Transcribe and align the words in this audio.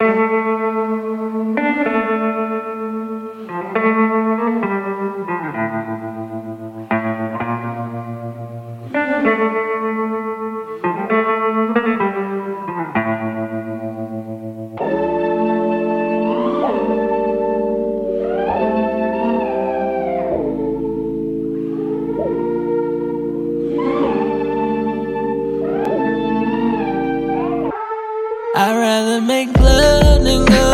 I'd 0.00 0.06
rather 28.76 29.20
make 29.20 29.57
burning 30.18 30.48
up. 30.50 30.67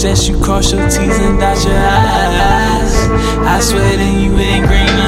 suggest 0.00 0.30
you 0.30 0.40
cross 0.40 0.72
your 0.72 0.82
T's 0.88 0.96
and 0.96 1.38
dot 1.38 1.62
your 1.62 1.74
I's. 1.76 2.94
I 3.46 3.60
swear 3.60 3.98
that 3.98 4.22
you 4.22 4.34
ain't 4.38 4.66
green. 4.66 4.99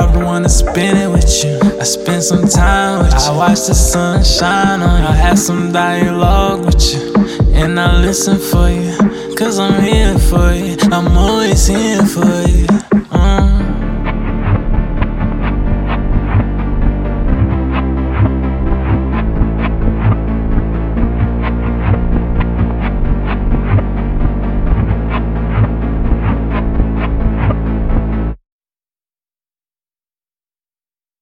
thought 0.00 0.14
I 0.14 0.24
wanna 0.24 0.48
spend 0.48 0.98
it 0.98 1.10
with 1.10 1.44
you. 1.44 1.58
I 1.80 1.84
spent 1.84 2.22
some 2.22 2.46
time 2.46 3.04
with 3.04 3.12
you. 3.12 3.32
I 3.32 3.36
watched 3.36 3.66
the 3.68 3.74
sun 3.74 4.22
shine 4.24 4.82
on 4.82 5.02
you. 5.02 5.08
I 5.08 5.12
had 5.12 5.38
some 5.38 5.72
dialogue 5.72 6.66
with 6.66 6.82
you. 6.92 7.14
And 7.54 7.80
I 7.80 8.00
listen 8.00 8.38
for 8.38 8.68
you. 8.68 8.94
Cause 9.36 9.58
I'm 9.58 9.82
here 9.82 10.18
for 10.18 10.52
you. 10.52 10.76
I'm 10.92 11.16
always 11.16 11.66
here 11.66 12.04
for 12.04 12.42
you. 12.48 12.66
Mm. 13.10 13.65